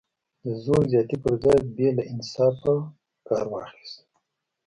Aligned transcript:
د 0.43 0.45
زور 0.63 0.81
زیاتي 0.91 1.17
پر 1.23 1.33
ځای 1.43 1.59
یې 1.79 1.89
له 1.97 2.03
انصاف 2.11 2.55
کار 3.27 3.45
واخیست. 3.53 3.99